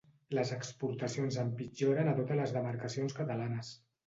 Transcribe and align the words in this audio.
Les 0.35 0.53
exportacions 0.53 1.37
empitjoren 1.43 2.09
a 2.13 2.17
totes 2.21 2.41
les 2.41 2.55
demarcacions 2.57 3.19
catalanes. 3.23 3.73